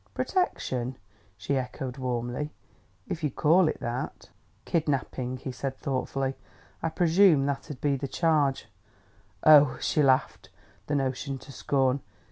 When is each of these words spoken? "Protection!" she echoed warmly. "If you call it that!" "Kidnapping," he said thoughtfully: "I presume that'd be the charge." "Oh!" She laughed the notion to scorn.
"Protection!" 0.15 0.97
she 1.37 1.55
echoed 1.57 1.97
warmly. 1.99 2.51
"If 3.07 3.23
you 3.23 3.29
call 3.29 3.67
it 3.67 3.79
that!" 3.81 4.31
"Kidnapping," 4.65 5.37
he 5.37 5.51
said 5.51 5.77
thoughtfully: 5.77 6.33
"I 6.81 6.89
presume 6.89 7.45
that'd 7.45 7.79
be 7.81 7.97
the 7.97 8.07
charge." 8.07 8.65
"Oh!" 9.43 9.77
She 9.79 10.01
laughed 10.01 10.49
the 10.87 10.95
notion 10.95 11.37
to 11.37 11.51
scorn. 11.51 12.01